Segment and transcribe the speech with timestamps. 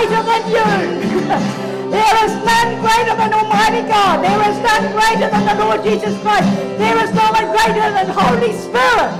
[0.00, 0.64] greater than you.
[1.90, 4.24] there is none greater than Almighty God.
[4.24, 6.48] There is none greater than the Lord Jesus Christ.
[6.78, 9.12] There is no one greater than Holy Spirit.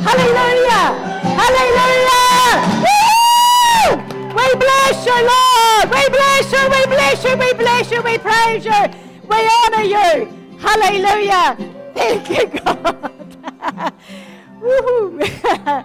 [0.00, 0.96] Hallelujah.
[1.36, 2.48] Hallelujah.
[2.80, 3.96] Woo!
[4.32, 5.84] We bless you, Lord.
[5.92, 6.62] We bless you.
[6.64, 7.36] We bless you.
[7.36, 8.02] We bless you.
[8.02, 8.82] We praise you.
[9.28, 10.32] We honor you.
[10.58, 11.56] Hallelujah.
[11.94, 13.12] Thank you, God.
[14.62, 15.20] Woohoo.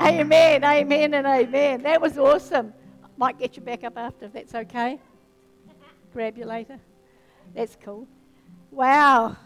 [0.00, 1.82] amen, amen, and amen.
[1.82, 2.72] That was awesome.
[3.22, 4.98] Might get you back up after if that's okay.
[6.12, 6.76] Grab you later.
[7.54, 8.08] That's cool.
[8.72, 9.36] Wow.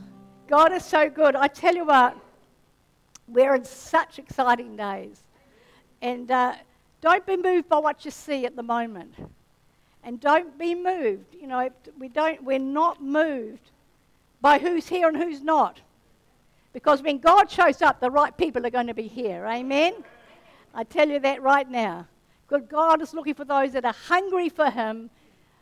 [0.48, 1.36] God is so good.
[1.36, 2.16] I tell you what,
[3.28, 5.22] we're in such exciting days.
[6.00, 6.54] And uh,
[7.02, 9.12] don't be moved by what you see at the moment.
[10.02, 11.34] And don't be moved.
[11.38, 11.68] You know,
[11.98, 13.72] we don't, we're not moved
[14.40, 15.82] by who's here and who's not.
[16.72, 19.44] Because when God shows up, the right people are going to be here.
[19.46, 20.02] Amen?
[20.74, 22.06] I tell you that right now.
[22.46, 25.10] Because God is looking for those that are hungry for Him,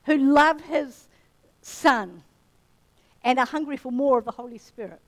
[0.04, 1.08] who love His
[1.62, 2.22] Son,
[3.22, 5.00] and are hungry for more of the Holy Spirit.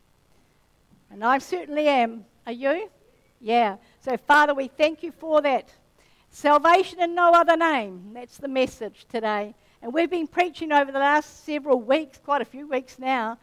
[1.11, 2.25] And I certainly am.
[2.47, 2.89] Are you?
[3.41, 3.77] Yeah.
[4.01, 5.71] So, Father, we thank you for that.
[6.31, 8.13] Salvation in no other name.
[8.15, 9.55] That's the message today.
[9.83, 13.39] And we've been preaching over the last several weeks, quite a few weeks now,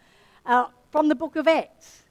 [0.46, 2.04] uh, from the book of Acts.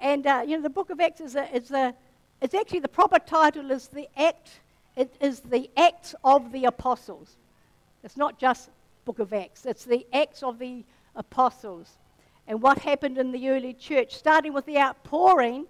[0.00, 1.94] And, uh, you know, the book of Acts is, a, is a,
[2.40, 4.60] it's actually the proper title is the Act,
[4.96, 7.36] it is the Acts of the Apostles.
[8.02, 8.70] It's not just
[9.04, 11.98] book of Acts, it's the Acts of the Apostles.
[12.48, 15.66] And what happened in the early church, starting with the outpouring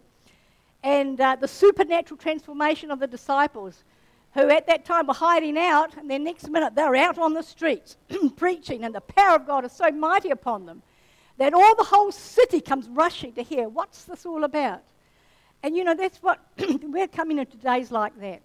[0.83, 3.83] and uh, the supernatural transformation of the disciples,
[4.35, 7.43] who at that time were hiding out, and then next minute they're out on the
[7.43, 7.97] streets
[8.37, 10.83] preaching, and the power of God is so mighty upon them
[11.39, 14.83] that all the whole city comes rushing to hear what's this all about.
[15.63, 16.39] And you know, that's what
[16.83, 18.43] we're coming into days like that.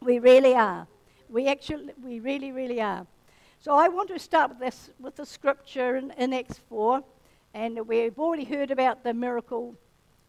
[0.00, 0.86] We really are.
[1.28, 3.06] We actually, we really, really are.
[3.60, 7.02] So I want to start with this, with the scripture in, in Acts 4.
[7.54, 9.74] And we've already heard about the miracle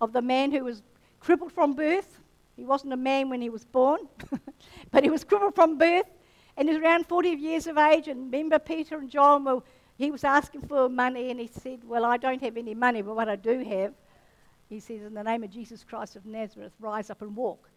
[0.02, 0.82] of the man who was
[1.20, 2.20] crippled from birth.
[2.56, 4.00] He wasn't a man when he was born,
[4.92, 6.08] but he was crippled from birth.
[6.58, 8.08] And he was around 40 years of age.
[8.08, 9.62] And remember, Peter and John were
[10.00, 13.18] he was asking for money and he said, Well, I don't have any money, but
[13.18, 13.94] what I do have,
[14.70, 17.70] he says, In the name of Jesus Christ of Nazareth, rise up and walk.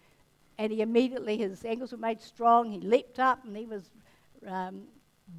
[0.58, 2.70] And he immediately, his ankles were made strong.
[2.70, 3.90] He leapt up and he was
[4.46, 4.82] um,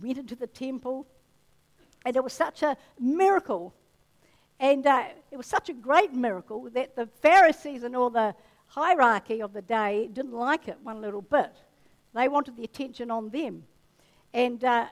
[0.02, 1.06] went into the temple.
[2.06, 3.74] And it was such a miracle.
[4.60, 8.36] And uh, it was such a great miracle that the Pharisees and all the
[8.68, 11.52] hierarchy of the day didn't like it one little bit.
[12.14, 13.64] They wanted the attention on them.
[14.34, 14.88] And uh,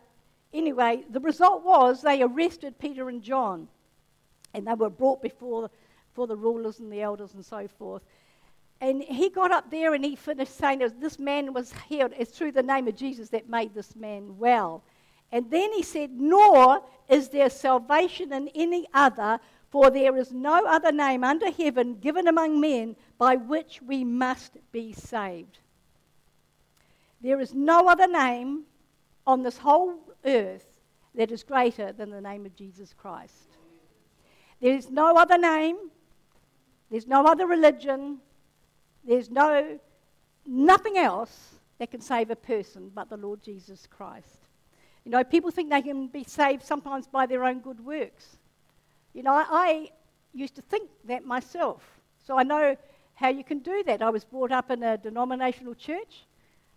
[0.53, 3.67] Anyway, the result was they arrested Peter and John,
[4.53, 5.69] and they were brought before,
[6.09, 8.03] before the rulers and the elders and so forth.
[8.81, 12.13] And he got up there and he finished saying, This man was healed.
[12.17, 14.83] It's through the name of Jesus that made this man well.
[15.31, 19.39] And then he said, Nor is there salvation in any other,
[19.69, 24.57] for there is no other name under heaven given among men by which we must
[24.71, 25.59] be saved.
[27.21, 28.63] There is no other name
[29.27, 29.93] on this whole
[30.25, 30.65] earth
[31.13, 33.57] that is greater than the name of Jesus Christ.
[34.59, 35.77] There is no other name,
[36.89, 38.17] there's no other religion,
[39.05, 39.79] there's no
[40.45, 44.47] nothing else that can save a person but the Lord Jesus Christ.
[45.05, 48.37] You know, people think they can be saved sometimes by their own good works.
[49.13, 49.89] You know, I, I
[50.33, 51.83] used to think that myself.
[52.23, 52.77] So I know
[53.15, 54.01] how you can do that.
[54.01, 56.25] I was brought up in a denominational church,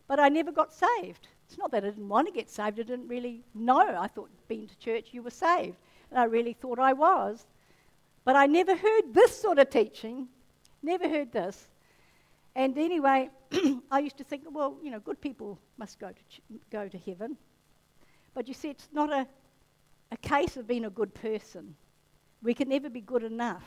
[0.08, 1.28] but I never got saved.
[1.46, 3.96] It's not that I didn't want to get saved, I didn't really know.
[3.98, 5.76] I thought being to church you were saved.
[6.10, 7.46] And I really thought I was.
[8.24, 10.28] But I never heard this sort of teaching,
[10.82, 11.68] never heard this.
[12.56, 13.30] And anyway,
[13.90, 16.98] I used to think, well, you know, good people must go to, ch- go to
[16.98, 17.36] heaven.
[18.32, 19.26] But you see, it's not a,
[20.12, 21.74] a case of being a good person.
[22.42, 23.64] We can never be good enough.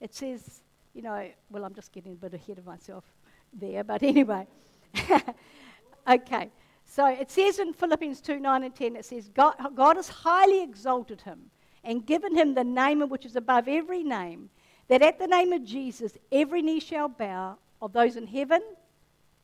[0.00, 0.62] It says,
[0.94, 3.04] you know, well, I'm just getting a bit ahead of myself
[3.52, 4.46] there, but anyway.
[6.08, 6.50] okay.
[6.86, 10.62] So it says in Philippians 2 9 and 10, it says, God, God has highly
[10.62, 11.50] exalted him
[11.84, 14.48] and given him the name which is above every name,
[14.88, 18.62] that at the name of Jesus every knee shall bow of those in heaven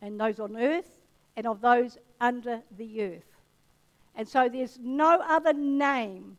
[0.00, 0.90] and those on earth
[1.36, 3.34] and of those under the earth.
[4.16, 6.36] And so there's no other name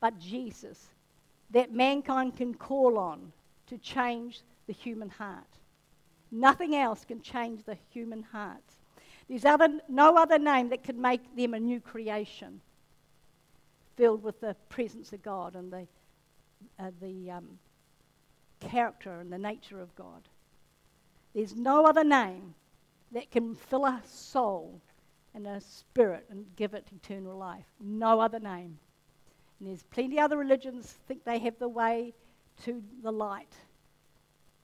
[0.00, 0.88] but Jesus
[1.50, 3.32] that mankind can call on
[3.68, 5.44] to change the human heart.
[6.30, 8.62] Nothing else can change the human heart.
[9.28, 12.60] There's other, no other name that can make them a new creation
[13.96, 15.86] filled with the presence of God and the,
[16.78, 17.58] uh, the um,
[18.60, 20.22] character and the nature of God.
[21.34, 22.54] There's no other name
[23.12, 24.80] that can fill a soul
[25.34, 27.66] and a spirit and give it eternal life.
[27.80, 28.78] No other name.
[29.58, 32.14] And there's plenty other religions think they have the way
[32.64, 33.54] to the light.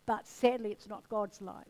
[0.07, 1.67] But sadly, it's not God's light.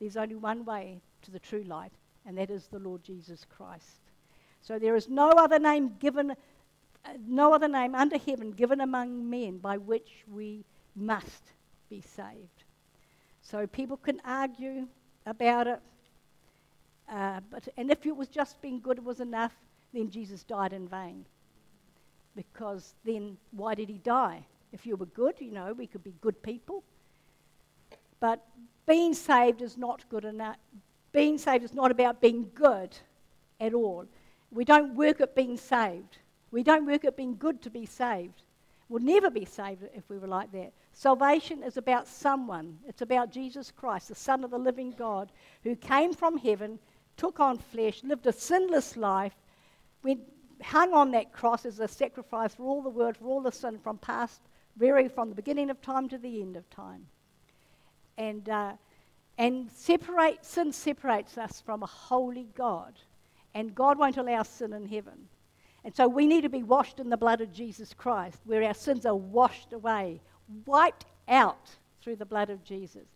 [0.00, 1.92] There's only one way to the true light,
[2.24, 4.00] and that is the Lord Jesus Christ.
[4.60, 6.34] So there is no other name given, uh,
[7.26, 10.64] no other name under heaven given among men by which we
[10.94, 11.52] must
[11.88, 12.64] be saved.
[13.50, 14.86] So people can argue
[15.24, 15.80] about it,
[17.10, 19.54] uh, but and if it was just being good was enough,
[19.94, 21.24] then Jesus died in vain.
[22.36, 24.44] Because then why did he die?
[24.72, 26.84] If you were good, you know, we could be good people.
[28.20, 28.44] But
[28.86, 30.56] being saved is not good enough.
[31.12, 32.94] Being saved is not about being good
[33.60, 34.04] at all.
[34.50, 36.18] We don't work at being saved.
[36.50, 38.42] We don't work at being good to be saved.
[38.90, 40.72] We'll never be saved if we were like that.
[40.98, 42.76] Salvation is about someone.
[42.88, 45.30] It's about Jesus Christ, the Son of the living God,
[45.62, 46.80] who came from heaven,
[47.16, 49.36] took on flesh, lived a sinless life,
[50.02, 50.22] went,
[50.60, 53.78] hung on that cross as a sacrifice for all the world, for all the sin
[53.78, 54.40] from past,
[54.76, 57.06] very from the beginning of time to the end of time.
[58.16, 58.72] And, uh,
[59.38, 62.98] and separate, sin separates us from a holy God.
[63.54, 65.28] And God won't allow sin in heaven.
[65.84, 68.74] And so we need to be washed in the blood of Jesus Christ, where our
[68.74, 70.20] sins are washed away,
[70.66, 71.70] wiped out
[72.02, 73.06] through the blood of Jesus.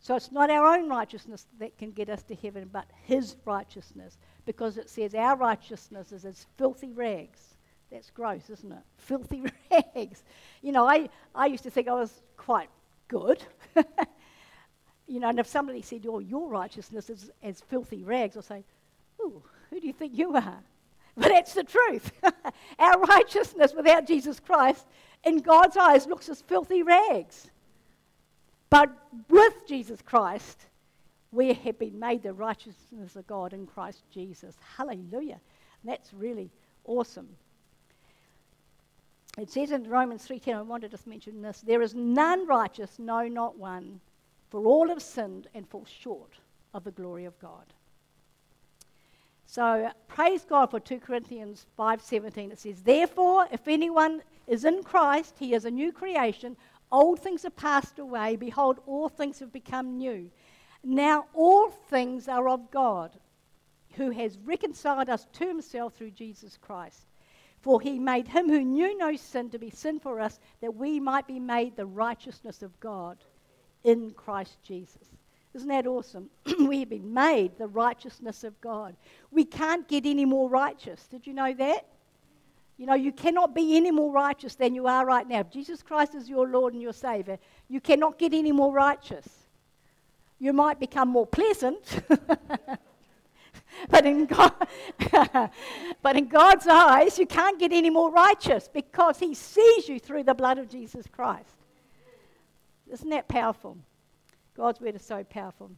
[0.00, 4.18] So it's not our own righteousness that can get us to heaven, but His righteousness,
[4.44, 7.54] because it says our righteousness is as filthy rags.
[7.90, 8.78] That's gross, isn't it?
[8.96, 10.24] Filthy rags.
[10.62, 12.70] You know, I, I used to think I was quite
[13.06, 13.44] good.
[15.06, 18.64] you know, and if somebody said, oh, your righteousness is as filthy rags, I'll say,
[19.20, 20.58] ooh, who do you think you are?
[21.14, 22.10] But that's the truth.
[22.78, 24.86] Our righteousness without Jesus Christ
[25.24, 27.50] in God's eyes looks as filthy rags.
[28.70, 28.90] But
[29.28, 30.66] with Jesus Christ,
[31.30, 34.56] we have been made the righteousness of God in Christ Jesus.
[34.76, 35.40] Hallelujah.
[35.82, 36.50] And that's really
[36.84, 37.28] awesome.
[39.38, 42.98] It says in Romans 3:10, I want to just mention this, there is none righteous,
[42.98, 44.00] no not one,
[44.50, 46.38] for all have sinned and fall short
[46.74, 47.64] of the glory of God.
[49.52, 52.52] So praise God for 2 Corinthians 5:17.
[52.52, 56.56] It says, "Therefore, if anyone is in Christ, he is a new creation.
[56.90, 60.30] Old things are passed away; behold, all things have become new.
[60.82, 63.20] Now all things are of God,
[63.96, 67.04] who has reconciled us to himself through Jesus Christ.
[67.60, 70.98] For he made him who knew no sin to be sin for us, that we
[70.98, 73.22] might be made the righteousness of God
[73.84, 75.10] in Christ Jesus.
[75.54, 76.30] Isn't that awesome?
[76.66, 78.96] we have been made the righteousness of God.
[79.30, 81.06] We can't get any more righteous.
[81.08, 81.86] Did you know that?
[82.78, 85.40] You know, you cannot be any more righteous than you are right now.
[85.40, 87.38] If Jesus Christ is your Lord and your Savior,
[87.68, 89.28] you cannot get any more righteous.
[90.38, 92.00] You might become more pleasant,
[93.88, 94.52] but, in God,
[96.02, 100.24] but in God's eyes, you can't get any more righteous because He sees you through
[100.24, 101.54] the blood of Jesus Christ.
[102.90, 103.76] Isn't that powerful?
[104.56, 105.70] God's word is so powerful.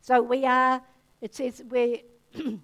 [0.00, 0.82] So we are,
[1.20, 2.04] it says, we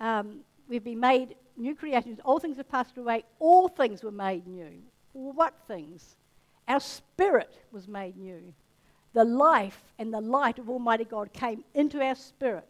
[0.00, 2.20] um, we've been made new creations.
[2.24, 3.24] All things have passed away.
[3.38, 4.82] All things were made new.
[5.12, 6.16] What things?
[6.66, 8.52] Our spirit was made new.
[9.14, 12.68] The life and the light of Almighty God came into our spirit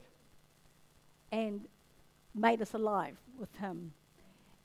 [1.33, 1.67] and
[2.35, 3.93] made us alive with Him.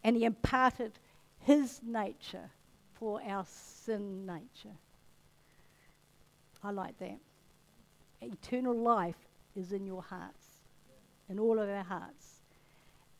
[0.03, 0.93] And He imparted
[1.39, 2.50] His nature
[2.93, 4.77] for our sin nature.
[6.63, 7.17] I like that.
[8.22, 10.46] Eternal life is in your hearts,
[11.29, 12.41] in all of our hearts.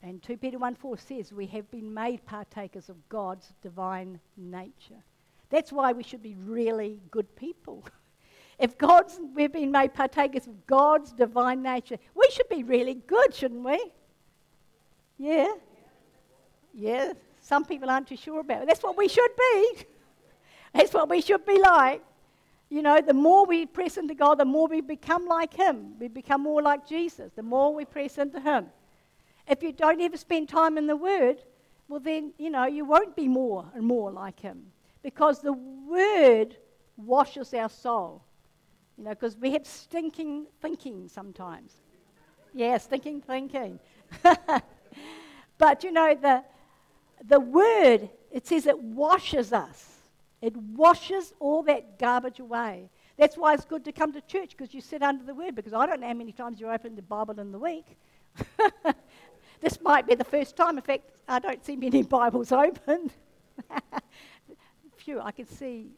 [0.02, 5.02] And 2 Peter 1 4 says, We have been made partakers of God's divine nature.
[5.50, 7.86] That's why we should be really good people.
[8.58, 13.34] if God's, we've been made partakers of God's divine nature, we should be really good,
[13.34, 13.92] shouldn't we?
[15.18, 15.52] Yeah?
[16.72, 17.12] Yeah.
[17.40, 18.68] Some people aren't too sure about it.
[18.68, 19.76] That's what we should be.
[20.74, 22.02] That's what we should be like.
[22.74, 25.94] You know, the more we press into God, the more we become like Him.
[26.00, 28.66] We become more like Jesus, the more we press into Him.
[29.46, 31.36] If you don't ever spend time in the Word,
[31.86, 34.72] well, then, you know, you won't be more and more like Him.
[35.04, 36.56] Because the Word
[36.96, 38.24] washes our soul.
[38.98, 41.74] You know, because we have stinking thinking sometimes.
[42.54, 43.78] Yeah, stinking thinking.
[45.58, 46.42] but, you know, the,
[47.24, 49.93] the Word, it says it washes us.
[50.44, 52.90] It washes all that garbage away.
[53.16, 55.54] That's why it's good to come to church because you sit under the word.
[55.54, 57.96] Because I don't know how many times you open the Bible in the week.
[59.62, 60.76] this might be the first time.
[60.76, 63.10] In fact, I don't see many Bibles open.
[64.98, 65.92] Phew, I can see.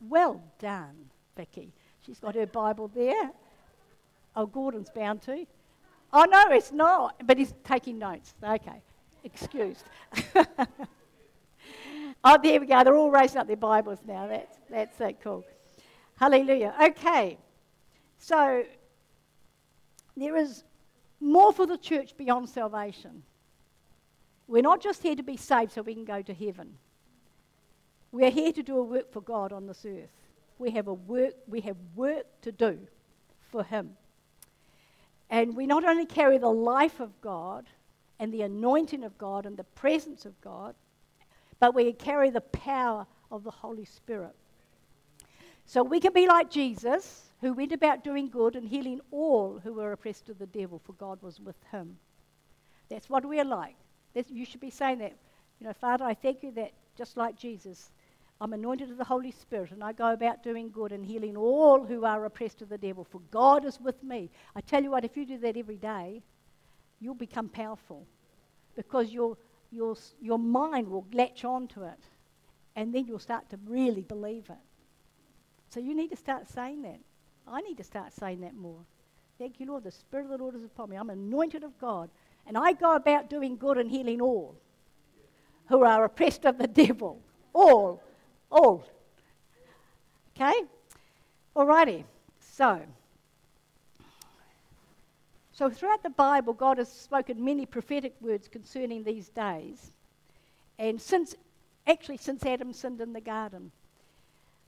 [0.00, 0.96] Well done,
[1.36, 1.72] Becky.
[2.04, 3.30] She's got her Bible there.
[4.34, 5.46] Oh, Gordon's bound to.
[6.12, 7.22] Oh, no, it's not.
[7.24, 8.34] But he's taking notes.
[8.42, 8.82] Okay.
[9.22, 9.84] Excused.
[12.26, 12.82] Oh, there we go.
[12.82, 14.26] They're all raising up their Bibles now.
[14.26, 15.44] That's, that's so cool.
[16.16, 16.74] Hallelujah.
[16.82, 17.38] Okay.
[18.18, 18.64] So,
[20.16, 20.64] there is
[21.20, 23.22] more for the church beyond salvation.
[24.48, 26.74] We're not just here to be saved so we can go to heaven.
[28.12, 30.10] We're here to do a work for God on this earth.
[30.58, 32.78] We have a work, we have work to do
[33.50, 33.90] for Him.
[35.28, 37.66] And we not only carry the life of God
[38.18, 40.74] and the anointing of God and the presence of God,
[41.58, 44.34] but we carry the power of the Holy Spirit.
[45.64, 49.74] So we can be like Jesus, who went about doing good and healing all who
[49.74, 51.96] were oppressed of the devil, for God was with him.
[52.88, 53.76] That's what we're like.
[54.14, 55.12] That's, you should be saying that.
[55.60, 57.90] You know, Father, I thank you that just like Jesus,
[58.40, 61.84] I'm anointed of the Holy Spirit, and I go about doing good and healing all
[61.84, 64.30] who are oppressed of the devil, for God is with me.
[64.54, 66.22] I tell you what, if you do that every day,
[67.00, 68.06] you'll become powerful
[68.74, 69.36] because your,
[69.76, 71.98] your, your mind will latch onto it,
[72.74, 74.56] and then you'll start to really believe it.
[75.68, 77.00] So you need to start saying that.
[77.46, 78.80] I need to start saying that more.
[79.38, 79.84] Thank you, Lord.
[79.84, 80.96] The Spirit of the Lord is upon me.
[80.96, 82.10] I'm anointed of God,
[82.46, 84.56] and I go about doing good and healing all
[85.68, 87.20] who are oppressed of the devil.
[87.52, 88.02] All
[88.50, 88.84] all.
[90.34, 90.62] Okay?
[91.54, 92.04] Alrighty.
[92.40, 92.80] So,
[95.56, 99.92] so throughout the Bible, God has spoken many prophetic words concerning these days.
[100.78, 101.34] And since,
[101.86, 103.72] actually, since Adam sinned in the garden.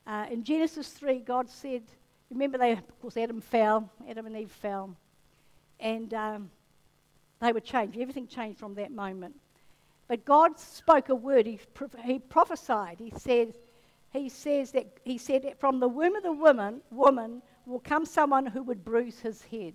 [0.07, 1.83] Uh, in Genesis 3, God said,
[2.31, 4.97] remember, they, of course, Adam fell, Adam and Eve fell,
[5.79, 6.51] and um,
[7.43, 7.99] they were changed.
[7.99, 9.35] Everything changed from that moment.
[10.07, 11.61] But God spoke a word, He,
[12.03, 12.97] he prophesied.
[12.99, 13.53] He said,
[14.11, 18.07] he says that he said that from the womb of the woman, woman will come
[18.07, 19.75] someone who would bruise his head.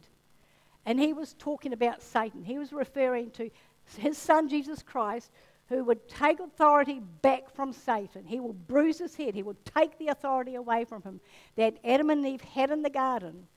[0.86, 2.44] And he was talking about Satan.
[2.44, 3.50] He was referring to
[3.98, 5.32] his son Jesus Christ,
[5.70, 8.26] who would take authority back from Satan.
[8.26, 9.34] He will bruise his head.
[9.34, 11.20] He will take the authority away from him
[11.56, 13.48] that Adam and Eve had in the garden.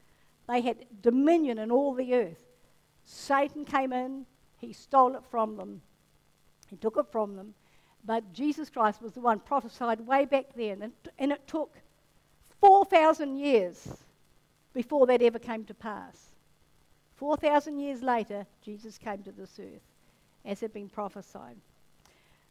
[0.49, 2.39] They had dominion in all the earth.
[3.05, 4.27] Satan came in,
[4.59, 5.81] he stole it from them,
[6.69, 7.55] he took it from them,
[8.05, 10.83] but Jesus Christ was the one prophesied way back then.
[10.83, 11.77] And, and it took
[12.61, 13.87] 4,000 years
[14.73, 16.36] before that ever came to pass.
[17.17, 19.83] 4,000 years later, Jesus came to this earth,
[20.45, 21.57] as had been prophesied.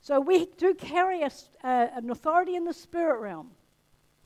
[0.01, 1.31] So we do carry a,
[1.63, 3.51] uh, an authority in the spirit realm.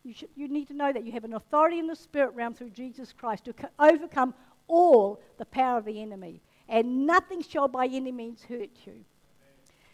[0.03, 2.53] You, should, you need to know that you have an authority in the spirit realm
[2.53, 4.33] through Jesus Christ to co- overcome
[4.67, 6.41] all the power of the enemy.
[6.67, 9.05] And nothing shall by any means hurt you.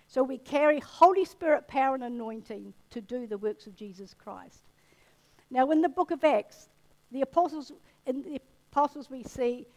[0.08, 4.62] So we carry Holy Spirit power and anointing to do the works of Jesus Christ.
[5.50, 6.70] Now, in the book of Acts,
[7.12, 7.72] the apostles,
[8.06, 9.68] in the apostles, we see,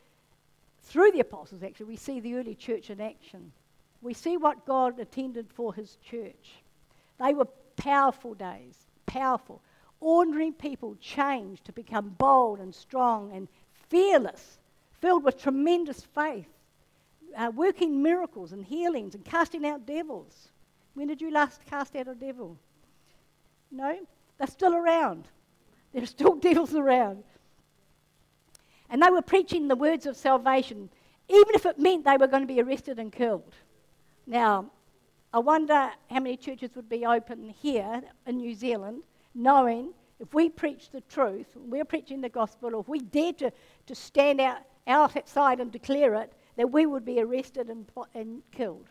[0.82, 3.52] through the apostles actually, we see the early church in action.
[4.00, 6.62] We see what God intended for his church.
[7.18, 9.60] They were powerful days, powerful.
[10.00, 13.48] Ordinary people changed to become bold and strong and
[13.88, 14.58] fearless,
[15.00, 16.48] filled with tremendous faith
[17.36, 20.48] uh, working miracles and healings and casting out devils.
[20.94, 22.56] When did you last cast out a devil?
[23.70, 23.98] No?
[24.38, 25.28] They're still around.
[25.92, 27.22] There are still devils around.
[28.90, 30.88] And they were preaching the words of salvation,
[31.28, 33.54] even if it meant they were going to be arrested and killed.
[34.26, 34.70] Now,
[35.32, 39.02] I wonder how many churches would be open here in New Zealand,
[39.34, 43.52] knowing if we preach the truth, we're preaching the gospel, or if we dare to,
[43.86, 48.86] to stand out outside and declare it, that we would be arrested and, and killed.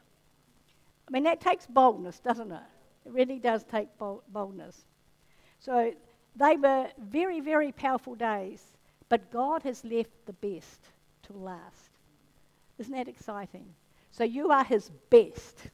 [1.07, 2.61] I mean, that takes boldness, doesn't it?
[3.05, 4.85] It really does take boldness.
[5.59, 5.91] So
[6.35, 8.63] they were very, very powerful days,
[9.09, 10.79] but God has left the best
[11.23, 11.89] to last.
[12.77, 13.65] Isn't that exciting?
[14.11, 15.69] So you are His best.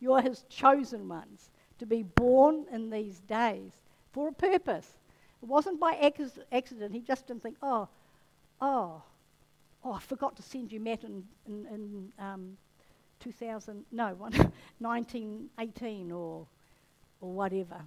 [0.00, 3.72] You are His chosen ones to be born in these days
[4.12, 4.88] for a purpose.
[5.42, 6.12] It wasn't by
[6.52, 6.92] accident.
[6.92, 7.88] He just didn't think, oh,
[8.60, 9.02] oh,
[9.84, 12.56] oh, I forgot to send you Matt in, in, in um,
[13.20, 14.14] 2000, no,
[14.78, 16.46] 1918 or,
[17.20, 17.80] or whatever.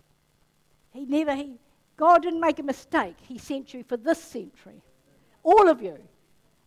[0.94, 1.54] He never, he,
[2.01, 3.15] God didn't make a mistake.
[3.22, 4.81] He sent you for this century.
[5.43, 6.00] All of you.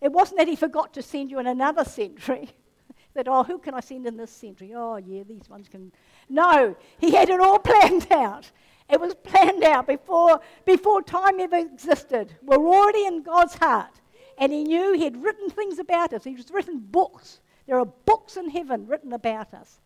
[0.00, 2.50] It wasn't that he forgot to send you in another century.
[3.14, 4.74] that, oh, who can I send in this century?
[4.76, 5.90] Oh, yeah, these ones can.
[6.28, 8.48] No, he had it all planned out.
[8.88, 12.32] It was planned out before, before time ever existed.
[12.40, 14.00] We're already in God's heart.
[14.38, 16.22] And he knew he had written things about us.
[16.22, 17.40] He's written books.
[17.66, 19.80] There are books in heaven written about us.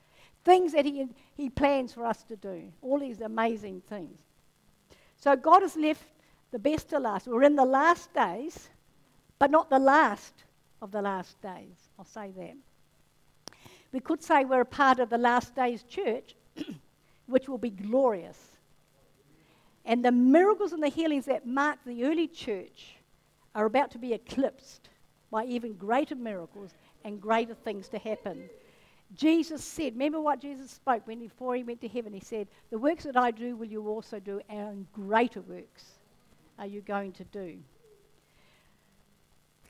[0.44, 2.70] Things that he, he plans for us to do.
[2.82, 4.18] All these amazing things.
[5.18, 6.04] So God has left
[6.50, 7.26] the best to last.
[7.26, 8.68] We're in the last days,
[9.38, 10.32] but not the last
[10.80, 11.90] of the last days.
[11.98, 12.56] I'll say that.
[13.92, 16.34] We could say we're a part of the last days church,
[17.26, 18.38] which will be glorious.
[19.84, 22.96] And the miracles and the healings that mark the early church
[23.54, 24.90] are about to be eclipsed
[25.30, 26.70] by even greater miracles
[27.04, 28.48] and greater things to happen.
[29.14, 32.12] Jesus said, remember what Jesus spoke when before he went to heaven?
[32.12, 35.84] He said, The works that I do will you also do, and greater works
[36.58, 37.58] are you going to do.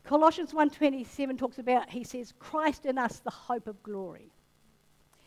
[0.04, 4.32] Colossians 1:27 talks about he says Christ in us the hope of glory.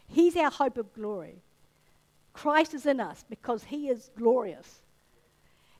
[0.07, 1.43] He's our hope of glory.
[2.33, 4.81] Christ is in us because he is glorious.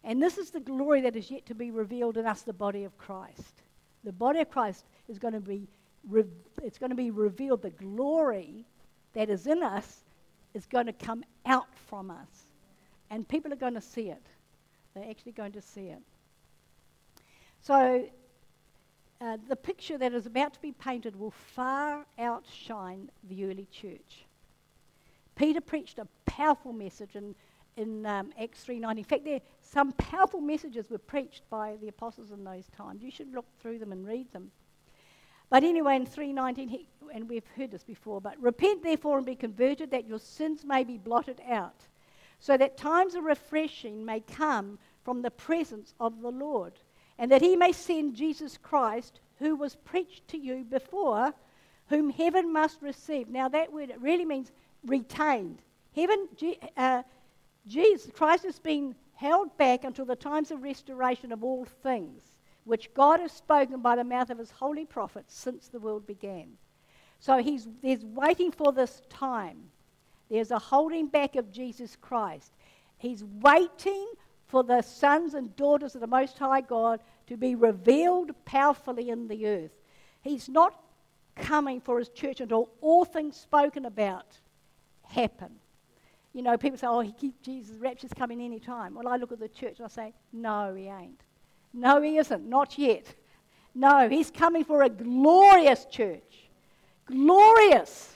[0.03, 2.83] And this is the glory that is yet to be revealed in us the body
[2.83, 3.63] of Christ.
[4.03, 5.67] The body of Christ is going to be
[6.07, 6.23] re-
[6.63, 8.65] it's going to be revealed the glory
[9.13, 10.03] that is in us
[10.53, 12.47] is going to come out from us.
[13.09, 14.25] And people are going to see it.
[14.93, 16.01] They're actually going to see it.
[17.61, 18.07] So
[19.21, 24.25] uh, the picture that is about to be painted will far outshine the early church.
[25.35, 27.35] Peter preached a powerful message in,
[27.77, 28.97] in um, Acts 3.9.
[28.97, 33.01] In fact, there, some powerful messages were preached by the apostles in those times.
[33.01, 34.51] You should look through them and read them.
[35.51, 39.91] But anyway, in 3.19, and we've heard this before, but repent therefore and be converted
[39.91, 41.85] that your sins may be blotted out,
[42.39, 46.73] so that times of refreshing may come from the presence of the Lord
[47.21, 51.31] and that he may send Jesus Christ, who was preached to you before,
[51.87, 53.29] whom heaven must receive.
[53.29, 54.51] Now, that word really means
[54.83, 55.61] retained.
[55.95, 56.27] Heaven,
[56.75, 57.03] uh,
[57.67, 62.23] Jesus Christ has been held back until the times of restoration of all things,
[62.63, 66.49] which God has spoken by the mouth of his holy prophets since the world began.
[67.19, 69.57] So he's there's waiting for this time.
[70.29, 72.53] There's a holding back of Jesus Christ.
[72.97, 74.07] He's waiting
[74.47, 79.27] for the sons and daughters of the Most High God to be revealed powerfully in
[79.27, 79.71] the earth.
[80.21, 80.79] He's not
[81.35, 84.37] coming for his church until all things spoken about
[85.03, 85.51] happen.
[86.33, 88.95] You know, people say, oh, he, Jesus' rapture's coming any time.
[88.95, 91.21] Well, I look at the church and I say, no, he ain't.
[91.73, 92.47] No, he isn't.
[92.47, 93.13] Not yet.
[93.73, 96.49] No, he's coming for a glorious church.
[97.05, 98.15] Glorious.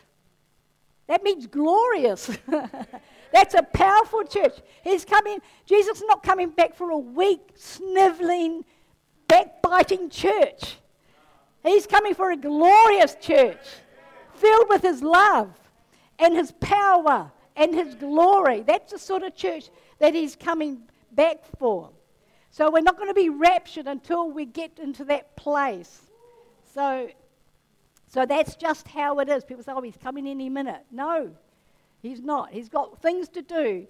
[1.08, 2.38] That means glorious.
[3.32, 4.54] That's a powerful church.
[4.84, 8.66] He's coming, Jesus is not coming back for a weak, sniveling,
[9.28, 10.78] backbiting church.
[11.64, 13.66] He's coming for a glorious church
[14.36, 15.50] filled with his love
[16.20, 18.62] and his power and his glory.
[18.62, 21.90] That's the sort of church that he's coming back for.
[22.56, 26.04] So we're not going to be raptured until we get into that place.
[26.74, 27.10] So,
[28.08, 29.44] so that's just how it is.
[29.44, 30.86] People say, oh, he's coming any minute.
[30.90, 31.32] No,
[32.06, 32.52] He's not.
[32.52, 33.88] He's got things to do.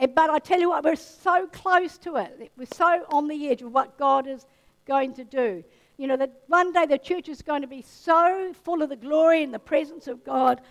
[0.00, 2.50] But I tell you what, we're so close to it.
[2.56, 4.46] We're so on the edge of what God is
[4.86, 5.62] going to do.
[5.98, 8.96] You know, that one day the church is going to be so full of the
[8.96, 10.62] glory and the presence of God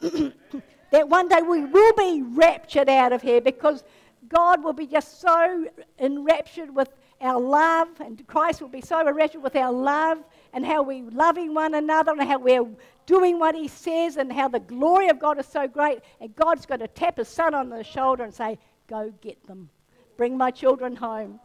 [0.92, 3.84] that one day we will be raptured out of here because
[4.28, 5.66] God will be just so
[5.98, 6.88] enraptured with
[7.20, 10.18] our love, and Christ will be so enraptured with our love
[10.52, 12.66] and how we're loving one another and how we're
[13.06, 16.00] doing what He says and how the glory of God is so great.
[16.20, 19.68] And God's going to tap His Son on the shoulder and say, Go get them.
[20.16, 21.38] Bring my children home.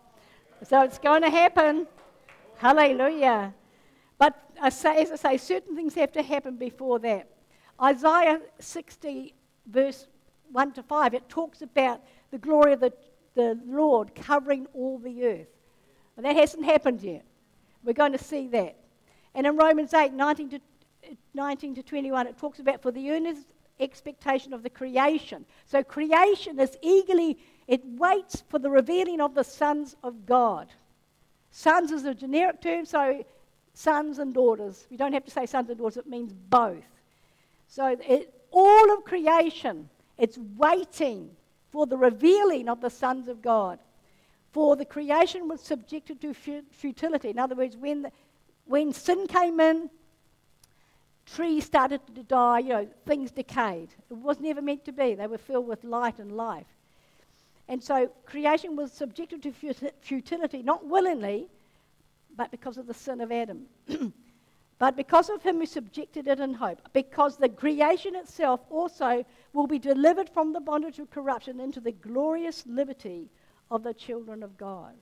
[0.64, 1.88] So it's going to happen.
[2.58, 3.54] Hallelujah.
[4.18, 7.30] But I say, as I say, certain things have to happen before that.
[7.82, 9.35] Isaiah 60,
[9.66, 10.08] verse
[10.52, 12.02] 1 to 5, it talks about
[12.32, 12.94] the glory of the,
[13.34, 15.48] the Lord covering all the earth.
[16.18, 17.26] And that hasn't happened yet.
[17.84, 18.78] We're going to see that.
[19.34, 20.60] And in Romans 8, 19 to,
[21.34, 23.46] 19 to 21, it talks about for the earnest
[23.80, 25.46] expectation of the creation.
[25.66, 30.70] So creation is eagerly, it waits for the revealing of the sons of God.
[31.52, 33.26] Sons is a generic term, so
[33.74, 34.88] sons and daughters.
[34.90, 36.86] We don't have to say sons and daughters, it means both.
[37.68, 41.30] So it, all of creation, it's waiting
[41.72, 43.80] for the revealing of the sons of God.
[44.52, 46.34] For the creation was subjected to
[46.72, 47.30] futility.
[47.30, 48.12] In other words, when the,
[48.66, 49.90] when sin came in,
[51.26, 53.90] trees started to die, you know, things decayed.
[54.10, 55.16] It was never meant to be.
[55.16, 56.68] They were filled with light and life.
[57.68, 59.52] And so creation was subjected to
[60.02, 61.48] futility, not willingly,
[62.38, 63.66] but because of the sin of Adam.
[64.78, 69.68] but because of him who subjected it in hope, because the creation itself also will
[69.68, 73.30] be delivered from the bondage of corruption into the glorious liberty
[73.72, 74.94] of the children of God.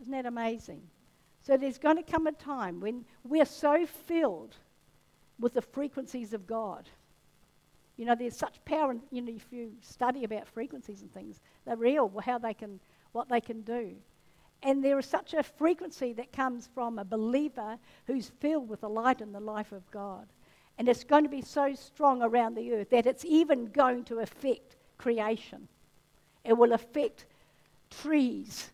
[0.00, 0.82] Isn't that amazing?
[1.42, 4.54] So there's going to come a time when we're so filled
[5.38, 6.88] with the frequencies of God.
[7.96, 11.40] You know, there's such power, in, you know, if you study about frequencies and things,
[11.64, 12.80] they're real, how they can,
[13.12, 13.96] what they can do.
[14.62, 18.88] And there is such a frequency that comes from a believer who's filled with the
[18.88, 20.26] light and the life of God.
[20.78, 24.18] And it's going to be so strong around the earth that it's even going to
[24.18, 25.68] affect creation.
[26.44, 27.26] It will affect
[27.90, 28.70] trees.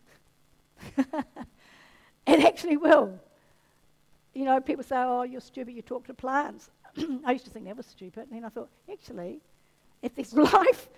[0.97, 1.07] it
[2.27, 3.19] actually will.
[4.33, 6.69] You know, people say, oh, you're stupid, you talk to plants.
[7.25, 8.27] I used to think that was stupid.
[8.29, 9.39] And then I thought, actually,
[10.01, 10.89] if there's life,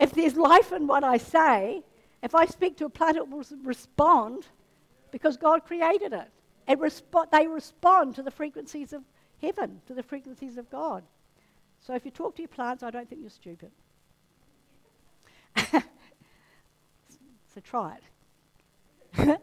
[0.00, 1.82] if there's life in what I say,
[2.24, 4.46] if I speak to a plant, it will respond
[5.10, 6.28] because God created it.
[6.66, 9.02] it respo- they respond to the frequencies of
[9.42, 11.04] heaven, to the frequencies of God.
[11.80, 13.70] So if you talk to your plants, I don't think you're stupid.
[15.70, 17.98] so try
[19.16, 19.40] it.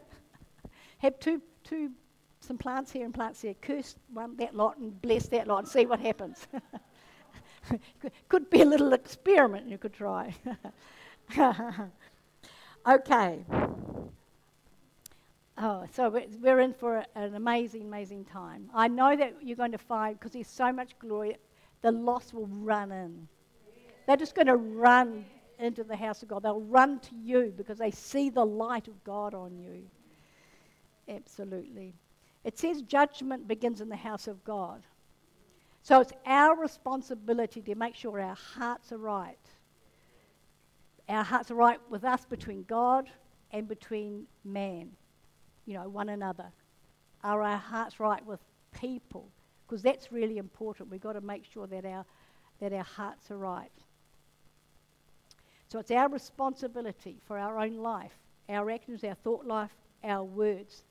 [0.98, 1.92] Have two, two,
[2.40, 3.54] some plants here and plants there.
[3.54, 6.48] Curse one, that lot and bless that lot and see what happens.
[8.28, 10.34] could be a little experiment you could try.
[12.86, 13.44] Okay.
[15.58, 16.08] Oh, so
[16.40, 18.70] we're in for an amazing, amazing time.
[18.74, 21.36] I know that you're going to find, because there's so much glory,
[21.82, 23.28] the lost will run in.
[24.06, 25.24] They're just going to run
[25.58, 26.42] into the house of God.
[26.42, 29.82] They'll run to you because they see the light of God on you.
[31.08, 31.94] Absolutely.
[32.44, 34.82] It says judgment begins in the house of God.
[35.82, 39.38] So it's our responsibility to make sure our hearts are right.
[41.08, 43.08] Our hearts are right with us between God
[43.50, 44.90] and between man,
[45.66, 46.46] you know, one another.
[47.22, 48.40] Are our hearts right with
[48.78, 49.28] people?
[49.66, 50.90] Because that's really important.
[50.90, 52.04] We've got to make sure that our,
[52.60, 53.70] that our hearts are right.
[55.68, 58.12] So it's our responsibility for our own life,
[58.48, 59.70] our actions, our thought life,
[60.04, 60.84] our words,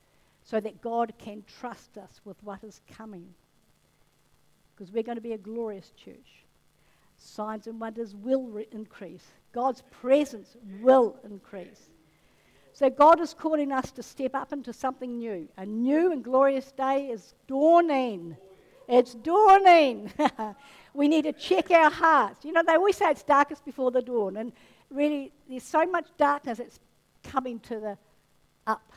[0.44, 3.28] so that God can trust us with what is coming
[4.74, 6.41] because we're going to be a glorious church.
[7.24, 11.88] Signs and wonders will re- increase, God's presence will increase.
[12.72, 15.48] So, God is calling us to step up into something new.
[15.56, 18.36] A new and glorious day is dawning.
[18.88, 20.10] It's dawning.
[20.94, 22.44] we need to check our hearts.
[22.44, 24.52] You know, they always say it's darkest before the dawn, and
[24.90, 26.80] really, there's so much darkness it's
[27.22, 27.98] coming to the
[28.66, 28.92] up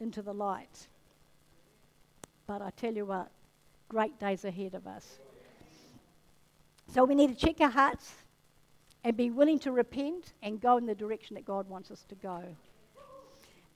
[0.00, 0.88] into the light.
[2.46, 3.30] But I tell you what,
[3.88, 5.18] great days ahead of us.
[6.92, 8.12] So we need to check our hearts
[9.04, 12.14] and be willing to repent and go in the direction that God wants us to
[12.14, 12.42] go.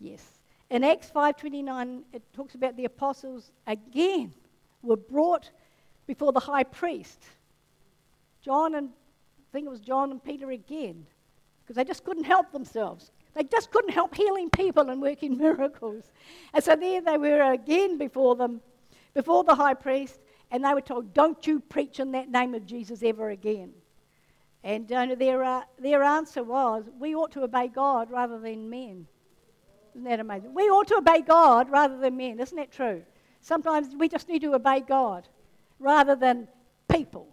[0.01, 0.39] Yes.
[0.71, 4.33] In Acts 5:29 it talks about the apostles again
[4.83, 5.51] were brought
[6.07, 7.23] before the high priest.
[8.41, 11.07] John and I think it was John and Peter again
[11.63, 13.13] because they just couldn't help themselves.
[13.35, 16.11] They just couldn't help healing people and working miracles.
[16.53, 18.63] And so there they were again before them,
[19.15, 20.19] before the high priest,
[20.53, 23.73] and they were told, Don't you preach in that name of Jesus ever again.
[24.63, 29.07] And uh, their, uh, their answer was, We ought to obey God rather than men.
[29.95, 30.55] Isn't that amazing?
[30.55, 32.39] We ought to obey God rather than men.
[32.39, 33.03] Isn't that true?
[33.41, 35.27] Sometimes we just need to obey God
[35.81, 36.47] rather than
[36.89, 37.27] people.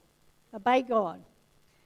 [0.53, 1.21] Obey God.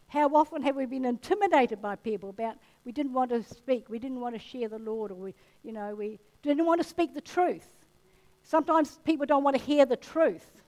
[0.07, 3.97] How often have we been intimidated by people about we didn't want to speak, we
[3.97, 7.15] didn't want to share the Lord, or we, you know, we didn't want to speak
[7.15, 7.67] the truth.
[8.43, 10.62] Sometimes people don't want to hear the truth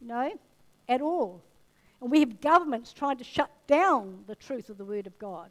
[0.00, 0.32] you know,
[0.88, 1.42] at all.
[2.00, 5.50] And we have governments trying to shut down the truth of the Word of God.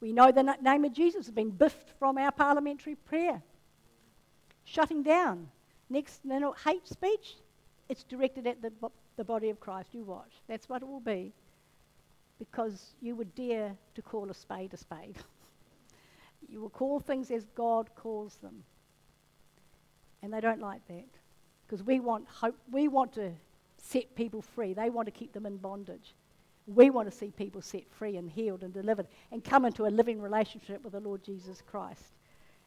[0.00, 3.40] We know the name of Jesus has been biffed from our parliamentary prayer.
[4.64, 5.48] Shutting down.
[5.88, 7.36] Next, minute, hate speech,
[7.88, 8.72] it's directed at the,
[9.16, 9.90] the body of Christ.
[9.92, 10.32] You watch.
[10.48, 11.32] That's what it will be.
[12.38, 15.16] Because you would dare to call a spade a spade.
[16.48, 18.64] you will call things as God calls them.
[20.22, 21.21] And they don't like that
[21.72, 22.54] because we want hope.
[22.70, 23.32] We want to
[23.78, 24.74] set people free.
[24.74, 26.14] They want to keep them in bondage.
[26.66, 29.88] We want to see people set free and healed and delivered and come into a
[29.88, 32.12] living relationship with the Lord Jesus Christ.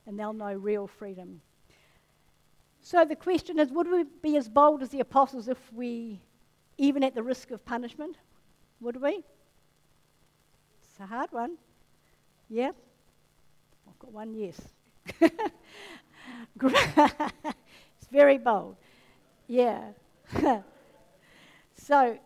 [0.08, 1.42] And they'll know real freedom.
[2.82, 6.20] So the question is would we be as bold as the apostles if we,
[6.80, 8.18] even at the risk of punishment?
[8.80, 9.24] Would we?
[10.82, 11.58] It's a hard one.
[12.50, 12.72] Yeah?
[13.88, 14.60] I've got one yes.
[15.22, 15.44] it's
[18.12, 18.78] very bold.
[19.48, 19.92] Yeah.
[21.76, 22.18] so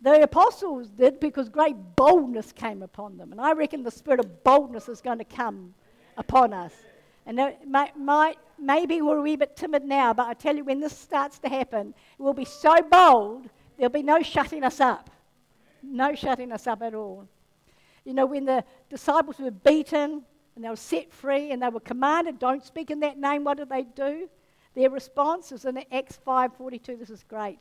[0.00, 3.32] the apostles did because great boldness came upon them.
[3.32, 5.74] And I reckon the spirit of boldness is going to come
[6.16, 6.74] upon us.
[7.26, 10.64] And it might, might, maybe we're a wee bit timid now, but I tell you,
[10.64, 15.08] when this starts to happen, we'll be so bold, there'll be no shutting us up.
[15.82, 17.26] No shutting us up at all.
[18.04, 20.22] You know, when the disciples were beaten
[20.54, 23.56] and they were set free and they were commanded, don't speak in that name, what
[23.56, 24.28] did they do?
[24.74, 26.96] Their response is in Acts 5:42.
[26.98, 27.58] This is great.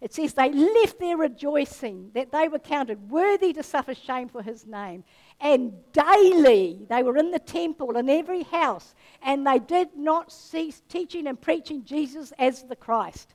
[0.00, 4.42] It says they left there rejoicing that they were counted worthy to suffer shame for
[4.42, 5.04] his name.
[5.40, 10.82] And daily they were in the temple in every house, and they did not cease
[10.88, 13.34] teaching and preaching Jesus as the Christ.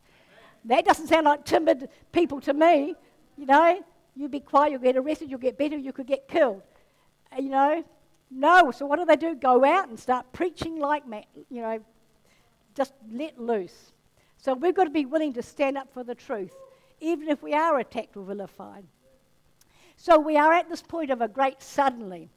[0.66, 2.96] That doesn't sound like timid people to me.
[3.38, 3.84] You know,
[4.16, 6.62] you be quiet, you'll get arrested, you'll get better, you could get killed.
[7.36, 7.84] You know,
[8.30, 8.70] no.
[8.70, 9.34] So what do they do?
[9.34, 11.04] Go out and start preaching like,
[11.50, 11.80] you know,
[12.76, 13.92] just let loose.
[14.38, 16.54] So we've got to be willing to stand up for the truth,
[17.00, 18.86] even if we are attacked or vilified.
[19.98, 22.30] So we are at this point of a great suddenly,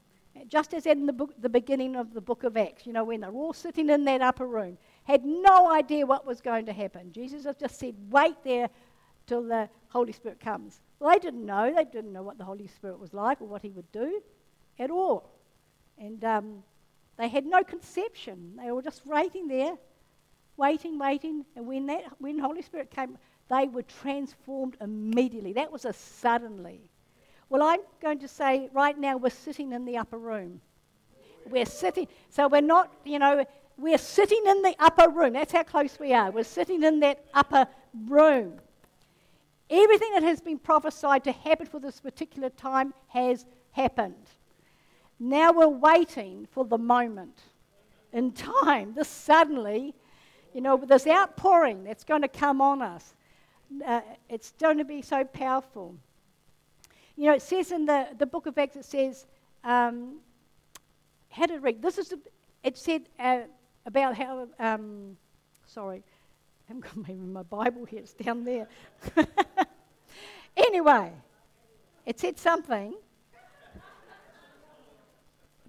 [0.47, 3.21] just as in the, book, the beginning of the book of Acts, you know, when
[3.21, 7.11] they're all sitting in that upper room, had no idea what was going to happen.
[7.11, 8.69] Jesus has just said, wait there
[9.25, 10.81] till the Holy Spirit comes.
[10.99, 11.73] Well, they didn't know.
[11.75, 14.21] They didn't know what the Holy Spirit was like or what he would do
[14.77, 15.31] at all.
[15.97, 16.63] And um,
[17.17, 18.59] they had no conception.
[18.61, 19.75] They were just waiting there
[20.57, 23.17] waiting, waiting, and when that when Holy Spirit came,
[23.49, 25.53] they were transformed immediately.
[25.53, 26.89] That was a suddenly.
[27.49, 30.61] Well, I'm going to say right now we're sitting in the upper room.
[31.47, 33.45] We're sitting, so we're not, you know,
[33.77, 35.33] we're sitting in the upper room.
[35.33, 36.31] That's how close we are.
[36.31, 37.67] We're sitting in that upper
[38.07, 38.59] room.
[39.69, 44.15] Everything that has been prophesied to happen for this particular time has happened.
[45.19, 47.41] Now we're waiting for the moment
[48.11, 48.93] in time.
[48.95, 49.93] This suddenly
[50.55, 53.13] you know, this outpouring that's going to come on us,
[53.85, 55.93] uh, it's going to be so powerful.
[57.17, 59.25] You know, it says in the, the book of Acts, it says,
[59.65, 60.19] um,
[61.29, 61.81] how did it read?
[61.81, 62.19] This is, the,
[62.63, 63.41] it said uh,
[63.85, 65.17] about how, um,
[65.67, 65.97] sorry,
[66.69, 68.69] I haven't got maybe my Bible here, it's down there.
[70.55, 71.11] anyway,
[72.05, 72.93] it said something,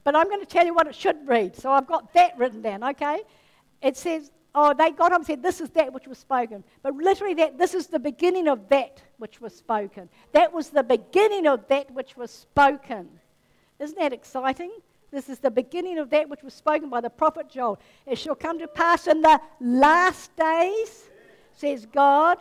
[0.04, 1.56] but I'm going to tell you what it should read.
[1.56, 3.22] So I've got that written down, okay?
[3.82, 6.64] It says, oh, they got and said, This is that which was spoken.
[6.82, 10.08] But literally, that this is the beginning of that which was spoken.
[10.32, 13.08] That was the beginning of that which was spoken.
[13.78, 14.72] Isn't that exciting?
[15.12, 17.78] This is the beginning of that which was spoken by the prophet Joel.
[18.06, 21.04] It shall come to pass in the last days,
[21.52, 22.38] says God.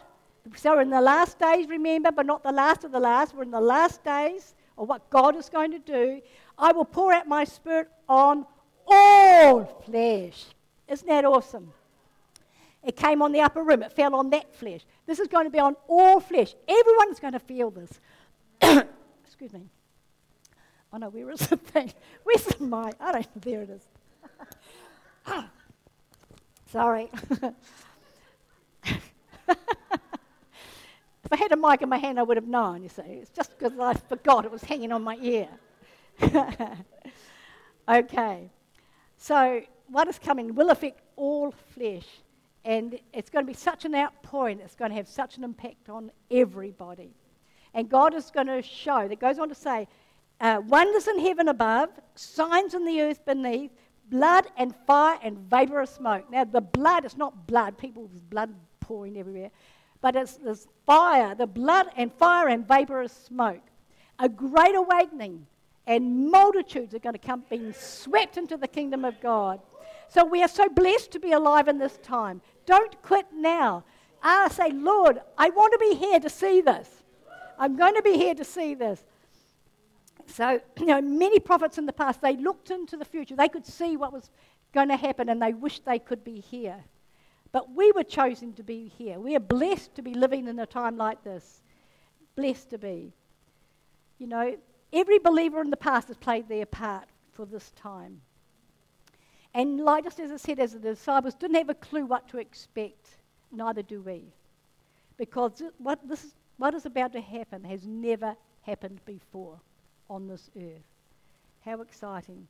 [0.55, 3.51] So, in the last days, remember, but not the last of the last, we're in
[3.51, 6.21] the last days of what God is going to do.
[6.57, 8.45] I will pour out my spirit on
[8.87, 10.45] all flesh.
[10.87, 11.73] Isn't that awesome?
[12.85, 13.81] It came on the upper room.
[13.81, 14.81] It fell on that flesh.
[15.07, 16.53] This is going to be on all flesh.
[16.67, 17.99] Everyone is going to feel this.
[19.25, 19.61] Excuse me.
[20.93, 21.91] Oh no, where is the thing?
[22.23, 22.93] Where's the mic?
[22.99, 23.41] I don't know.
[23.41, 23.81] There it is.
[26.71, 27.09] Sorry.
[28.83, 29.01] if
[31.31, 33.01] I had a mic in my hand, I would have known, you see.
[33.01, 35.49] It's just because I forgot it was hanging on my ear.
[37.89, 38.51] okay.
[39.17, 42.05] So, what is coming will affect all flesh.
[42.65, 45.87] And it's going to be such an outpouring, it's going to have such an impact
[45.87, 47.11] on everybody.
[47.75, 49.87] And God is going to show, that goes on to say,
[50.41, 53.71] uh, wonders in heaven above, signs in the earth beneath,
[54.09, 56.29] blood and fire and vaporous smoke.
[56.31, 59.51] Now, the blood is not blood, people's blood pouring everywhere,
[60.01, 63.61] but it's this fire, the blood and fire and vaporous smoke.
[64.19, 65.45] A great awakening,
[65.87, 69.59] and multitudes are going to come being swept into the kingdom of God.
[70.07, 72.41] So we are so blessed to be alive in this time.
[72.65, 73.83] Don't quit now.
[74.21, 76.89] I say, Lord, I want to be here to see this.
[77.57, 79.03] I'm going to be here to see this.
[80.27, 83.35] So, you know, many prophets in the past, they looked into the future.
[83.35, 84.29] They could see what was
[84.73, 86.83] going to happen and they wished they could be here.
[87.51, 89.19] But we were chosen to be here.
[89.19, 91.61] We are blessed to be living in a time like this.
[92.35, 93.13] Blessed to be.
[94.17, 94.57] You know,
[94.91, 98.21] every believer in the past has played their part for this time.
[99.55, 102.39] And like just as I said, as the disciples didn't have a clue what to
[102.39, 103.07] expect,
[103.53, 104.25] neither do we.
[105.15, 109.57] Because what, this is, what is about to happen has never happened before
[110.09, 110.83] on this earth.
[111.63, 112.47] How exciting.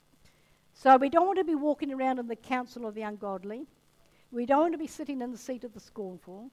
[0.73, 3.67] So we don't want to be walking around in the counsel of the ungodly.
[4.31, 6.49] We don't want to be sitting in the seat of the scornful.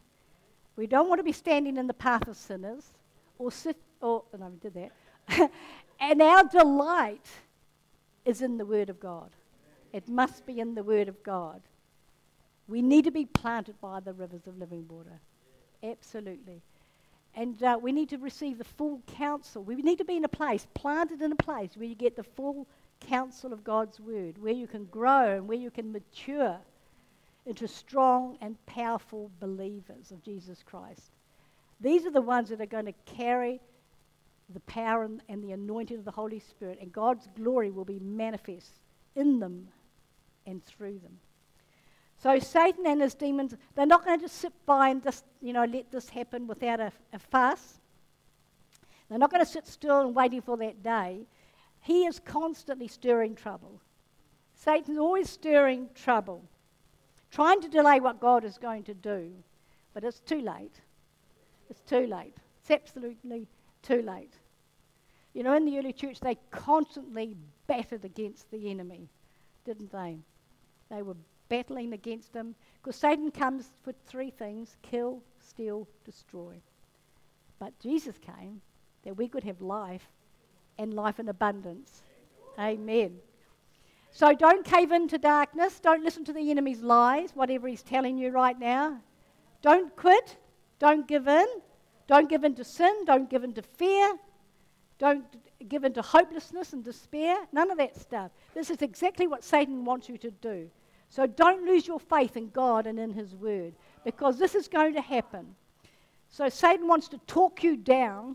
[0.77, 2.91] We don't want to be standing in the path of sinners
[3.39, 5.51] or sit, or, no, we did that.
[6.01, 7.27] and our delight
[8.27, 9.31] is in the Word of God.
[9.93, 11.61] It must be in the Word of God.
[12.69, 15.21] We need to be planted by the rivers of living water.
[15.83, 16.63] Absolutely.
[17.35, 19.63] And uh, we need to receive the full counsel.
[19.63, 22.23] We need to be in a place, planted in a place where you get the
[22.23, 22.67] full
[23.01, 26.59] counsel of God's Word, where you can grow and where you can mature
[27.45, 31.11] into strong and powerful believers of Jesus Christ.
[31.81, 33.61] These are the ones that are going to carry
[34.53, 37.99] the power and, and the anointing of the Holy Spirit, and God's glory will be
[37.99, 38.79] manifest
[39.17, 39.69] in them
[40.47, 41.19] and through them.
[42.23, 45.53] So Satan and his demons, they're not going to just sit by and just, you
[45.53, 47.81] know, let this happen without a, a fuss.
[49.09, 51.27] They're not going to sit still and waiting for that day.
[51.81, 53.81] He is constantly stirring trouble.
[54.55, 56.45] Satan's always stirring trouble,
[57.33, 59.33] trying to delay what God is going to do.
[59.93, 60.81] But it's too late.
[61.69, 62.37] It's too late.
[62.61, 63.49] It's absolutely
[63.83, 64.33] too late.
[65.35, 69.09] You know, in the early church, they constantly battered against the enemy,
[69.65, 70.19] didn't they?
[70.93, 71.17] They were
[71.49, 76.61] battling against him because Satan comes for three things kill, steal, destroy.
[77.59, 78.61] But Jesus came
[79.05, 80.07] that we could have life
[80.79, 82.03] and life in abundance.
[82.59, 83.17] Amen.
[84.11, 85.81] So don't cave into darkness.
[85.81, 88.99] Don't listen to the enemy's lies, whatever he's telling you right now.
[89.63, 90.37] Don't quit.
[90.79, 91.47] Don't give in.
[92.07, 93.07] Don't give in to sin.
[93.07, 94.15] Don't give in to fear.
[94.99, 95.25] Don't
[95.69, 97.39] give in to hopelessness and despair.
[97.53, 98.31] None of that stuff.
[98.53, 100.71] This is exactly what Satan wants you to do.
[101.13, 104.95] So don't lose your faith in God and in His Word because this is going
[104.95, 105.55] to happen.
[106.31, 108.35] So Satan wants to talk you down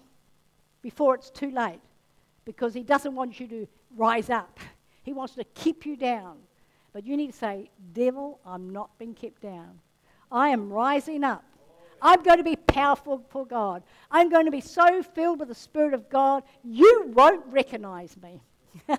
[0.83, 1.79] before it's too late
[2.45, 4.59] because he doesn't want you to rise up.
[5.01, 6.37] He wants to keep you down.
[6.93, 9.79] But you need to say, Devil, I'm not being kept down.
[10.31, 11.43] I am rising up.
[11.99, 13.81] I'm going to be powerful for God.
[14.11, 18.43] I'm going to be so filled with the Spirit of God, you won't recognize me.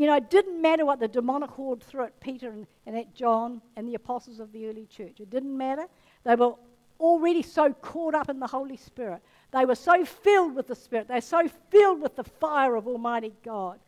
[0.00, 3.14] you know, it didn't matter what the demonic horde threw at Peter and, and at
[3.14, 5.20] John and the apostles of the early church.
[5.20, 5.84] It didn't matter.
[6.24, 6.54] They were
[6.98, 9.20] already so caught up in the Holy Spirit.
[9.50, 11.06] They were so filled with the Spirit.
[11.08, 13.78] They were so filled with the fire of Almighty God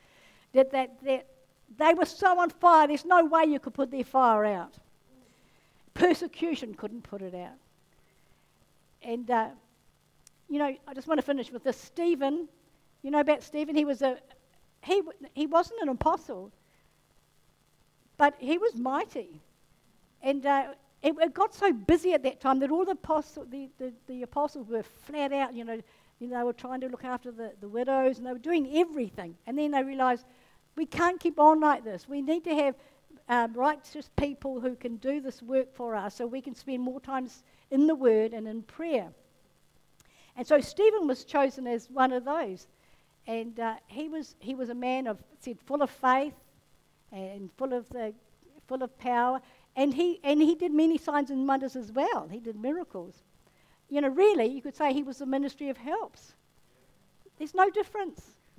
[0.52, 1.28] that, that, that
[1.78, 4.74] they were so on fire, there's no way you could put their fire out.
[5.94, 7.56] Persecution couldn't put it out.
[9.00, 9.48] And, uh,
[10.50, 11.78] you know, I just want to finish with this.
[11.78, 12.48] Stephen,
[13.02, 13.74] you know about Stephen?
[13.74, 14.18] He, was a,
[14.82, 15.02] he,
[15.34, 16.50] he wasn't an apostle,
[18.16, 19.40] but he was mighty.
[20.22, 20.68] And uh,
[21.02, 24.22] it, it, got so busy at that time that all the, apostle, the, the, the
[24.22, 25.80] apostles were flat out, you know,
[26.20, 28.76] you know, they were trying to look after the, the widows and they were doing
[28.76, 29.36] everything.
[29.46, 30.24] And then they realized
[30.76, 32.08] we can't keep on like this.
[32.08, 32.74] We need to have
[33.28, 37.00] um, righteous people who can do this work for us so we can spend more
[37.00, 37.28] time
[37.70, 39.08] in the Word and in prayer.
[40.36, 42.66] And so Stephen was chosen as one of those.
[43.26, 46.34] And uh, he, was, he was a man of, said, full of faith
[47.12, 48.12] and full of, the,
[48.66, 49.40] full of power.
[49.76, 52.28] And he, and he did many signs and wonders as well.
[52.30, 53.22] He did miracles.
[53.88, 56.34] You know, really, you could say he was the ministry of helps.
[57.38, 58.22] There's no difference.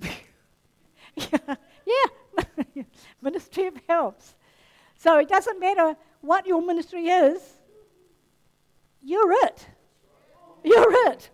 [1.16, 2.06] yeah,
[3.22, 4.34] ministry of helps.
[4.98, 7.40] So it doesn't matter what your ministry is,
[9.02, 9.66] you're it.
[10.64, 11.30] You're it.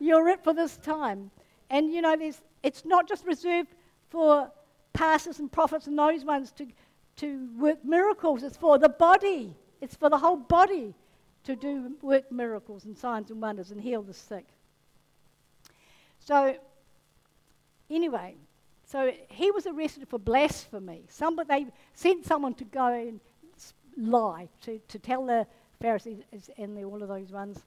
[0.00, 1.30] You're it for this time.
[1.70, 3.68] And you know, there's, it's not just reserved
[4.08, 4.50] for
[4.94, 6.66] pastors and prophets and those ones to,
[7.16, 9.54] to work miracles, it's for the body.
[9.80, 10.94] It's for the whole body
[11.44, 14.46] to do work miracles and signs and wonders and heal the sick.
[16.20, 16.56] So,
[17.90, 18.36] anyway,
[18.86, 21.04] so he was arrested for blasphemy.
[21.10, 23.20] Somebody, they sent someone to go and
[23.98, 25.46] lie, to, to tell the
[25.82, 26.22] Pharisees
[26.56, 27.62] and the, all of those ones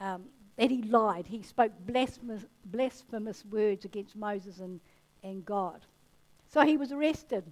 [0.00, 0.22] um,
[0.60, 1.26] that he lied.
[1.26, 4.78] He spoke blasphemous, blasphemous words against Moses and,
[5.24, 5.86] and God.
[6.52, 7.44] So he was arrested.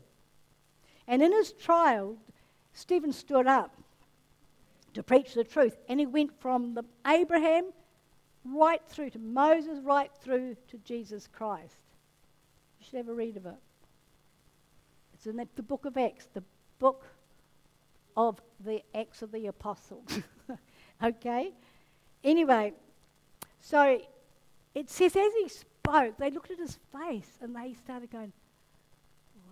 [1.07, 2.19] And in his trial,
[2.75, 3.75] Stephen stood up
[4.93, 5.79] to preach the truth.
[5.89, 7.73] And he went from the Abraham
[8.45, 11.79] right through to Moses, right through to Jesus Christ.
[12.79, 13.55] You should have a read of it.
[15.15, 16.45] It's in the, the book of Acts, the
[16.79, 17.07] book
[18.19, 20.19] of the Acts of the Apostles.
[21.03, 21.55] okay?
[22.23, 22.75] Anyway,
[23.61, 24.01] so
[24.75, 28.33] it says as he spoke, they looked at his face and they started going,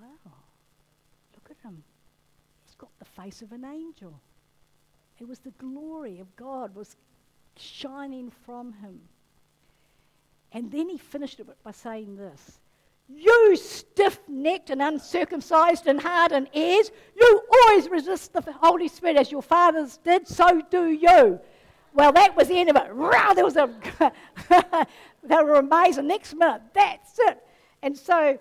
[0.01, 0.33] wow,
[1.35, 1.83] look at him.
[2.65, 4.21] He's got the face of an angel.
[5.19, 6.97] It was the glory of God was
[7.57, 9.01] shining from him.
[10.53, 12.59] And then he finished it by saying this
[13.09, 19.33] You stiff necked and uncircumcised and hardened ears, you always resist the Holy Spirit as
[19.33, 21.41] your fathers did, so do you.
[21.97, 22.95] Well, that was the end of it.
[22.95, 23.71] Wow, there was a.
[25.25, 26.07] they were amazing.
[26.07, 27.43] Next minute, that's it.
[27.81, 28.39] And so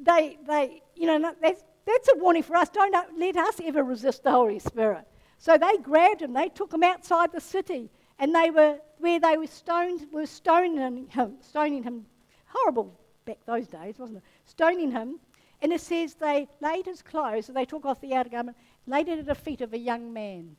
[0.00, 2.68] they, they you know, that's, that's a warning for us.
[2.68, 5.04] Don't uh, let us ever resist the Holy Spirit.
[5.36, 9.36] So they grabbed him, they took him outside the city, and they were where they
[9.36, 12.06] were stoned, were stoning him, stoning him.
[12.46, 14.24] Horrible back those days, wasn't it?
[14.44, 15.18] Stoning him.
[15.60, 18.56] And it says they laid his clothes, so they took off the outer garment,
[18.86, 20.54] laid it at the feet of a young man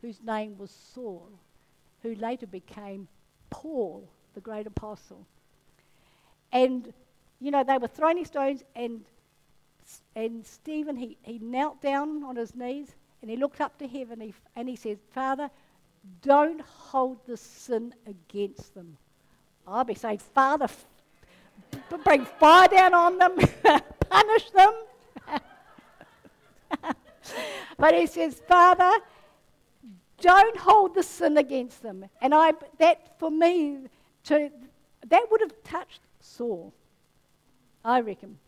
[0.00, 1.30] whose name was Saul,
[2.02, 3.08] who later became
[3.50, 5.26] Paul, the great apostle.
[6.52, 6.92] And,
[7.40, 9.04] you know, they were throwing stones, and,
[10.14, 14.20] and Stephen, he, he knelt down on his knees and he looked up to heaven
[14.20, 15.50] he, and he said, Father,
[16.22, 18.96] don't hold the sin against them.
[19.66, 20.68] I'll be saying, Father,
[22.04, 23.36] bring fire down on them,
[24.08, 24.72] punish them.
[27.76, 28.92] but he says, Father,
[30.20, 32.04] don't hold the sin against them.
[32.20, 33.78] And I, that for me,
[34.24, 34.50] to,
[35.06, 36.72] that would have touched Saul,
[37.84, 38.38] I reckon.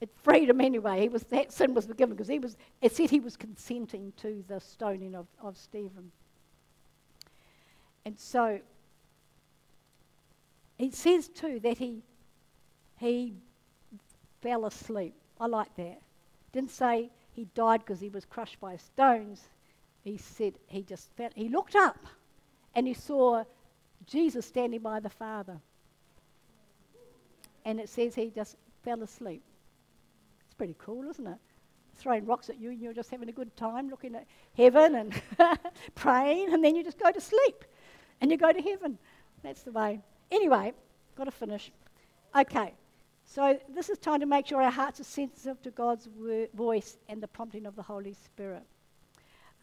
[0.00, 1.00] It freed him anyway.
[1.00, 4.44] He was, that sin was forgiven because he was, it said he was consenting to
[4.48, 6.10] the stoning of, of Stephen.
[8.04, 8.60] And so
[10.78, 12.02] it says too that he,
[12.98, 13.34] he
[14.42, 15.14] fell asleep.
[15.40, 16.00] I like that.
[16.52, 19.48] Didn't say he died because he was crushed by stones.
[20.04, 21.30] He said he just fell.
[21.34, 22.06] He looked up
[22.74, 23.42] and he saw
[24.06, 25.58] Jesus standing by the Father.
[27.64, 29.42] And it says he just fell asleep.
[30.44, 31.38] It's pretty cool, isn't it?
[31.96, 35.22] Throwing rocks at you and you're just having a good time looking at heaven and
[35.94, 37.64] praying, and then you just go to sleep
[38.20, 38.98] and you go to heaven.
[39.42, 40.02] That's the way.
[40.30, 40.74] Anyway,
[41.16, 41.70] got to finish.
[42.36, 42.74] Okay,
[43.24, 46.98] so this is time to make sure our hearts are sensitive to God's word, voice
[47.08, 48.64] and the prompting of the Holy Spirit.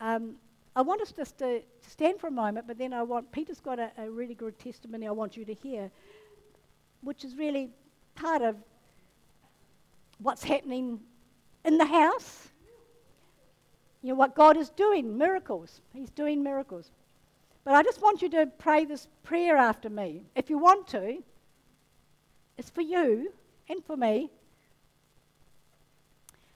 [0.02, 0.34] Um,
[0.76, 3.78] I want us just to, stand for a moment, but then I want Peter's got
[3.78, 5.92] a, a really good testimony I want you to hear,
[7.02, 7.70] which is really
[8.16, 8.56] part of
[10.20, 11.00] what's happening
[11.66, 12.48] in the house.
[14.02, 15.82] You know, what God is doing, miracles.
[15.94, 16.90] He's doing miracles.
[17.64, 20.24] But I just want you to pray this prayer after me.
[20.36, 21.22] If you want to,
[22.58, 23.32] it's for you
[23.70, 24.32] and for me.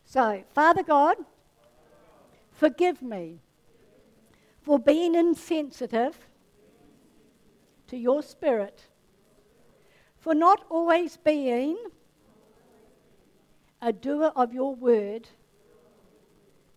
[0.06, 1.18] So, Father God,
[2.56, 3.42] forgive me
[4.62, 6.18] for being insensitive
[7.88, 8.86] to your spirit,
[10.18, 11.78] for not always being
[13.82, 15.30] a doer of your word,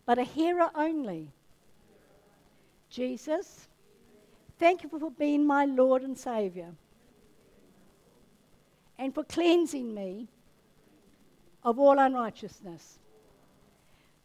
[0.05, 1.33] but a hearer only.
[2.91, 3.69] Jesus,
[4.59, 6.75] Thank you for being my Lord and Savior
[8.99, 10.27] and for cleansing me
[11.63, 12.99] of all unrighteousness.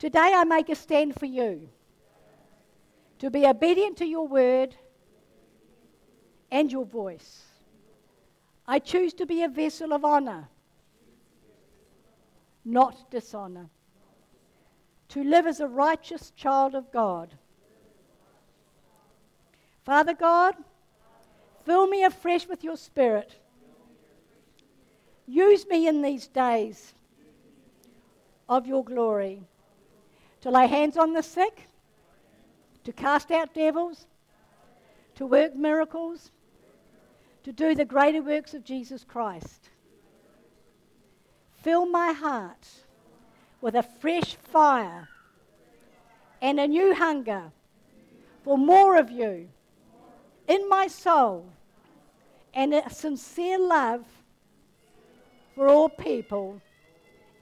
[0.03, 1.69] Today I make a stand for you
[3.19, 4.75] to be obedient to your word
[6.51, 7.43] and your voice.
[8.67, 10.49] I choose to be a vessel of honor,
[12.65, 13.69] not dishonor,
[15.07, 17.37] to live as a righteous child of God
[19.85, 20.55] Father God,
[21.65, 23.35] fill me afresh with your spirit.
[25.27, 26.93] Use me in these days
[28.47, 29.45] of your glory
[30.43, 31.69] to lay hands on the sick,
[32.83, 34.07] to cast out devils,
[35.15, 36.31] to work miracles,
[37.43, 39.69] to do the greater works of Jesus Christ.
[41.61, 42.67] Fill my heart
[43.61, 45.07] with a fresh fire
[46.41, 47.53] and a new hunger
[48.43, 49.47] for more of you
[50.49, 51.45] in my soul
[52.53, 54.03] and a sincere love
[55.55, 56.61] for all people.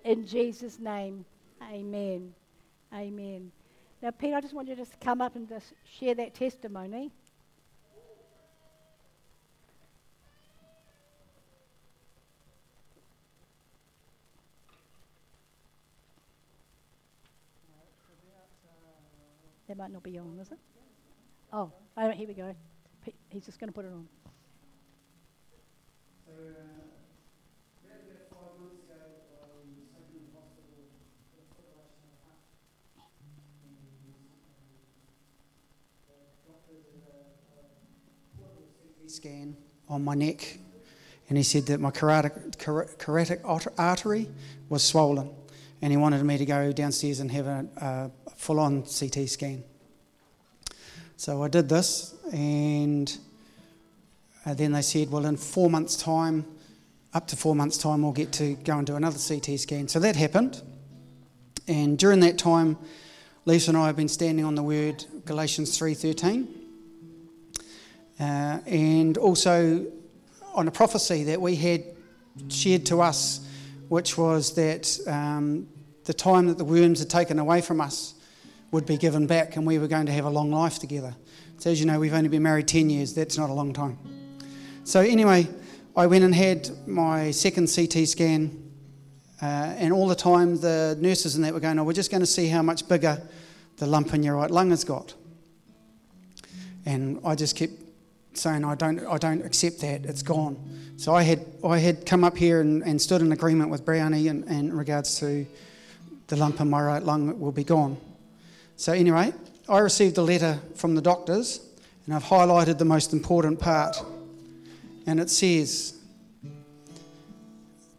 [0.03, 1.25] In Jesus' name,
[1.63, 2.35] amen.
[2.93, 3.51] Amen.
[4.01, 7.11] Now, Pete, I just want you to just come up and just share that testimony.
[19.67, 20.57] That might not be on, is it?
[21.53, 22.53] Oh, here we go.
[23.29, 24.05] He's just going to put it on.
[26.25, 26.90] So, uh,
[39.11, 39.55] scan
[39.89, 40.57] on my neck,
[41.29, 44.29] and he said that my carotid, carotid artery
[44.69, 45.29] was swollen,
[45.81, 49.63] and he wanted me to go downstairs and have a, a full on CT scan.
[51.17, 53.15] So I did this, and
[54.45, 56.45] uh, then they said, well, in four months' time,
[57.13, 59.87] up to four months' time, we'll get to go and do another CT scan.
[59.87, 60.61] So that happened.
[61.67, 62.77] And during that time,
[63.45, 66.60] Lisa and I have been standing on the word Galatians 3.13
[68.21, 69.85] uh, and also
[70.53, 71.83] on a prophecy that we had
[72.49, 73.47] shared to us,
[73.89, 75.67] which was that um,
[76.05, 78.13] the time that the worms had taken away from us
[78.69, 81.15] would be given back and we were going to have a long life together.
[81.57, 83.13] So, as you know, we've only been married 10 years.
[83.13, 83.97] That's not a long time.
[84.83, 85.47] So, anyway,
[85.95, 88.71] I went and had my second CT scan.
[89.41, 92.21] Uh, and all the time, the nurses and that were going, Oh, we're just going
[92.21, 93.19] to see how much bigger
[93.77, 95.15] the lump in your right lung has got.
[96.85, 97.80] And I just kept
[98.33, 100.05] saying, I don't, I don't accept that.
[100.05, 100.57] It's gone.
[100.97, 104.27] So I had, I had come up here and, and stood in agreement with Brownie
[104.27, 105.45] in, in regards to
[106.27, 107.97] the lump in my right lung will be gone.
[108.77, 109.33] So, anyway,
[109.67, 111.59] I received a letter from the doctors,
[112.05, 114.01] and I've highlighted the most important part.
[115.05, 115.97] And it says,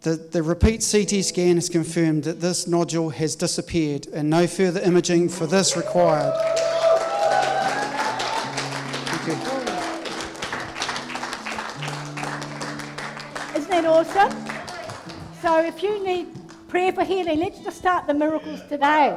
[0.00, 4.80] the, the repeat CT scan has confirmed that this nodule has disappeared and no further
[4.80, 6.34] imaging for this required.
[14.04, 16.26] So if you need
[16.66, 19.16] prayer for healing, let's just start the miracles today.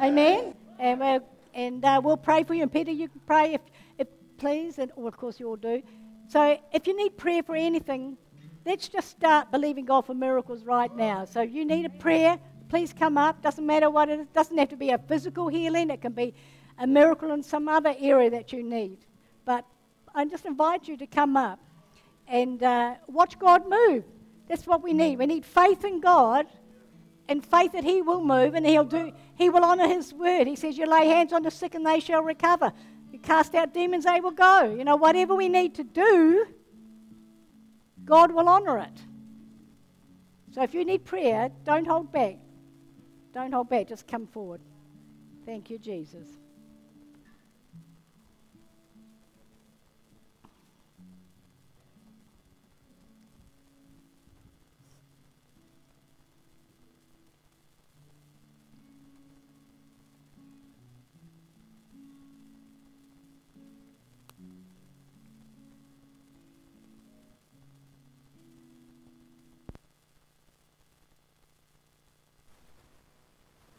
[0.00, 0.54] Amen.
[0.78, 1.20] And we'll,
[1.52, 2.62] and uh, we'll pray for you.
[2.62, 3.60] And Peter, you can pray if,
[3.98, 4.06] if
[4.38, 5.82] please, and well, of course you all do.
[6.28, 8.16] So if you need prayer for anything,
[8.64, 11.26] let's just start believing God for miracles right now.
[11.26, 12.38] So if you need a prayer,
[12.70, 13.42] please come up.
[13.42, 14.26] Doesn't matter what it is.
[14.26, 15.90] It doesn't have to be a physical healing.
[15.90, 16.32] It can be
[16.78, 18.98] a miracle in some other area that you need.
[19.44, 19.66] But
[20.14, 21.60] I just invite you to come up
[22.28, 24.04] and uh, watch God move.
[24.48, 25.18] That's what we need.
[25.18, 26.46] We need faith in God
[27.28, 29.12] and faith that He will move and He'll do.
[29.36, 30.46] He will honour His word.
[30.46, 32.72] He says, "You lay hands on the sick and they shall recover.
[33.12, 36.46] You cast out demons, they will go." You know, whatever we need to do,
[38.04, 39.02] God will honour it.
[40.52, 42.36] So if you need prayer, don't hold back.
[43.34, 43.88] Don't hold back.
[43.88, 44.60] Just come forward.
[45.44, 46.26] Thank you, Jesus.